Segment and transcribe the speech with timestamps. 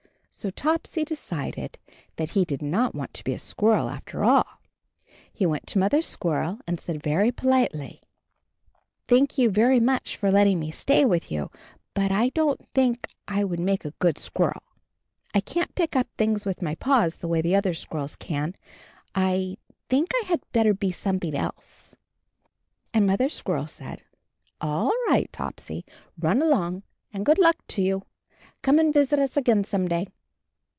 [0.33, 1.77] So Topsy decided
[2.15, 4.47] that he did not want to be a squirrel after all.
[5.31, 8.01] He went to Mother Squirrel and said very politely:
[9.09, 11.51] "Thank you very much for letting me stay with you—
[11.93, 14.63] but I don't think I would make a good squirrel.
[15.35, 18.15] I can't pick up things with my 22 CHARLIE paws the way the other squirrels
[18.15, 18.55] can.
[19.13, 19.57] I
[19.89, 21.97] think I had better be something else.''
[22.93, 24.01] And Mother Squirrel said,
[24.61, 25.83] "All right, Topsy,
[26.17, 26.83] run along,
[27.13, 28.03] and good luck to you.
[28.61, 30.07] Come and visit us again some day."